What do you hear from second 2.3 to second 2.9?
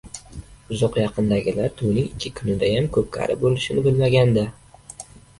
kunidayam